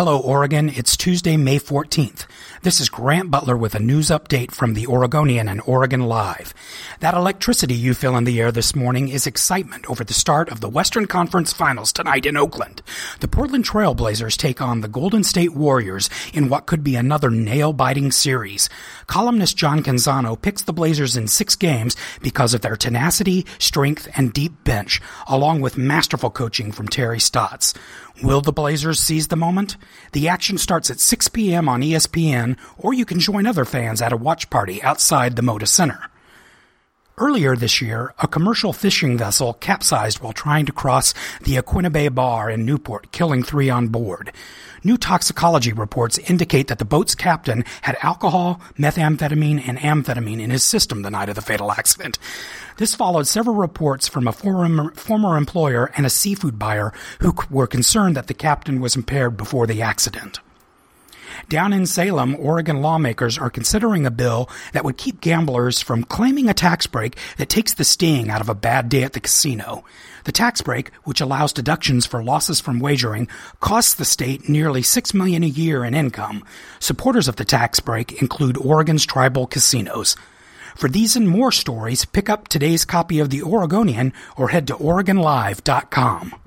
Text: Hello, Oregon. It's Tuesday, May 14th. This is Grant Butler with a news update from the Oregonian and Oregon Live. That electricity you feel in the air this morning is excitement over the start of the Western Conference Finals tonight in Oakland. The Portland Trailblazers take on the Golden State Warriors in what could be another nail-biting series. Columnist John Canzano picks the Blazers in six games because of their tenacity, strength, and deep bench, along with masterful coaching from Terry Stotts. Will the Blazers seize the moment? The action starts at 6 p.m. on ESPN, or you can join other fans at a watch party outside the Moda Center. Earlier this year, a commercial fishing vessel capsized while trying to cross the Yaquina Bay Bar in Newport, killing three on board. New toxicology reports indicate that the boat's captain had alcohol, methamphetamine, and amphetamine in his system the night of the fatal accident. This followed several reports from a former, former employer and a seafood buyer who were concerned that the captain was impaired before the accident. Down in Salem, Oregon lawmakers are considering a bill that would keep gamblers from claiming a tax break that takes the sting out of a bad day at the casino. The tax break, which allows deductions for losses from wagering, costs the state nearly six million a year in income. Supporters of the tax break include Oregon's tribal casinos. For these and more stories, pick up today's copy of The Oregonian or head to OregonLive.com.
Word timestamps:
Hello, 0.00 0.18
Oregon. 0.18 0.70
It's 0.70 0.96
Tuesday, 0.96 1.36
May 1.36 1.58
14th. 1.58 2.24
This 2.62 2.78
is 2.78 2.90
Grant 2.90 3.30
Butler 3.30 3.56
with 3.56 3.74
a 3.74 3.78
news 3.78 4.08
update 4.08 4.50
from 4.50 4.74
the 4.74 4.86
Oregonian 4.86 5.48
and 5.48 5.62
Oregon 5.64 6.02
Live. 6.02 6.52
That 7.00 7.14
electricity 7.14 7.74
you 7.74 7.94
feel 7.94 8.16
in 8.16 8.24
the 8.24 8.38
air 8.38 8.52
this 8.52 8.74
morning 8.74 9.08
is 9.08 9.26
excitement 9.26 9.88
over 9.88 10.04
the 10.04 10.12
start 10.12 10.50
of 10.50 10.60
the 10.60 10.68
Western 10.68 11.06
Conference 11.06 11.54
Finals 11.54 11.90
tonight 11.92 12.26
in 12.26 12.36
Oakland. 12.36 12.82
The 13.20 13.28
Portland 13.28 13.64
Trailblazers 13.64 14.36
take 14.36 14.60
on 14.60 14.82
the 14.82 14.88
Golden 14.88 15.24
State 15.24 15.54
Warriors 15.54 16.10
in 16.34 16.50
what 16.50 16.66
could 16.66 16.84
be 16.84 16.96
another 16.96 17.30
nail-biting 17.30 18.12
series. 18.12 18.68
Columnist 19.06 19.56
John 19.56 19.82
Canzano 19.82 20.40
picks 20.40 20.62
the 20.62 20.74
Blazers 20.74 21.16
in 21.16 21.28
six 21.28 21.56
games 21.56 21.96
because 22.20 22.52
of 22.52 22.60
their 22.60 22.76
tenacity, 22.76 23.46
strength, 23.58 24.08
and 24.16 24.34
deep 24.34 24.64
bench, 24.64 25.00
along 25.26 25.62
with 25.62 25.78
masterful 25.78 26.30
coaching 26.30 26.72
from 26.72 26.88
Terry 26.88 27.20
Stotts. 27.20 27.72
Will 28.22 28.42
the 28.42 28.52
Blazers 28.52 29.00
seize 29.00 29.28
the 29.28 29.36
moment? 29.36 29.76
The 30.12 30.28
action 30.28 30.58
starts 30.58 30.90
at 30.90 31.00
6 31.00 31.28
p.m. 31.28 31.70
on 31.70 31.80
ESPN, 31.80 32.39
or 32.78 32.94
you 32.94 33.04
can 33.04 33.20
join 33.20 33.46
other 33.46 33.64
fans 33.64 34.02
at 34.02 34.12
a 34.12 34.16
watch 34.16 34.50
party 34.50 34.82
outside 34.82 35.36
the 35.36 35.42
Moda 35.42 35.66
Center. 35.66 36.00
Earlier 37.20 37.54
this 37.54 37.82
year, 37.82 38.14
a 38.18 38.26
commercial 38.26 38.72
fishing 38.72 39.18
vessel 39.18 39.52
capsized 39.52 40.20
while 40.20 40.32
trying 40.32 40.64
to 40.64 40.72
cross 40.72 41.12
the 41.42 41.56
Yaquina 41.56 41.92
Bay 41.92 42.08
Bar 42.08 42.48
in 42.48 42.64
Newport, 42.64 43.12
killing 43.12 43.42
three 43.42 43.68
on 43.68 43.88
board. 43.88 44.32
New 44.82 44.96
toxicology 44.96 45.74
reports 45.74 46.16
indicate 46.16 46.68
that 46.68 46.78
the 46.78 46.86
boat's 46.86 47.14
captain 47.14 47.62
had 47.82 47.98
alcohol, 48.00 48.58
methamphetamine, 48.78 49.62
and 49.68 49.76
amphetamine 49.78 50.40
in 50.40 50.48
his 50.48 50.64
system 50.64 51.02
the 51.02 51.10
night 51.10 51.28
of 51.28 51.34
the 51.34 51.42
fatal 51.42 51.70
accident. 51.70 52.18
This 52.78 52.94
followed 52.94 53.26
several 53.26 53.56
reports 53.56 54.08
from 54.08 54.26
a 54.26 54.32
former, 54.32 54.90
former 54.94 55.36
employer 55.36 55.92
and 55.98 56.06
a 56.06 56.10
seafood 56.10 56.58
buyer 56.58 56.94
who 57.20 57.34
were 57.50 57.66
concerned 57.66 58.16
that 58.16 58.28
the 58.28 58.34
captain 58.34 58.80
was 58.80 58.96
impaired 58.96 59.36
before 59.36 59.66
the 59.66 59.82
accident. 59.82 60.40
Down 61.48 61.72
in 61.72 61.86
Salem, 61.86 62.36
Oregon 62.36 62.80
lawmakers 62.80 63.38
are 63.38 63.50
considering 63.50 64.06
a 64.06 64.10
bill 64.10 64.48
that 64.72 64.84
would 64.84 64.96
keep 64.96 65.20
gamblers 65.20 65.80
from 65.80 66.04
claiming 66.04 66.48
a 66.48 66.54
tax 66.54 66.86
break 66.86 67.16
that 67.38 67.48
takes 67.48 67.74
the 67.74 67.84
sting 67.84 68.30
out 68.30 68.40
of 68.40 68.48
a 68.48 68.54
bad 68.54 68.88
day 68.88 69.02
at 69.02 69.12
the 69.12 69.20
casino. 69.20 69.84
The 70.24 70.32
tax 70.32 70.60
break, 70.60 70.92
which 71.04 71.20
allows 71.20 71.52
deductions 71.52 72.06
for 72.06 72.22
losses 72.22 72.60
from 72.60 72.78
wagering, 72.78 73.28
costs 73.60 73.94
the 73.94 74.04
state 74.04 74.48
nearly 74.48 74.82
six 74.82 75.14
million 75.14 75.42
a 75.42 75.46
year 75.46 75.84
in 75.84 75.94
income. 75.94 76.44
Supporters 76.78 77.28
of 77.28 77.36
the 77.36 77.44
tax 77.44 77.80
break 77.80 78.20
include 78.20 78.58
Oregon's 78.58 79.06
tribal 79.06 79.46
casinos. 79.46 80.16
For 80.76 80.88
these 80.88 81.16
and 81.16 81.28
more 81.28 81.52
stories, 81.52 82.04
pick 82.04 82.28
up 82.28 82.48
today's 82.48 82.84
copy 82.84 83.18
of 83.18 83.30
The 83.30 83.42
Oregonian 83.42 84.12
or 84.36 84.48
head 84.48 84.66
to 84.68 84.74
OregonLive.com. 84.74 86.40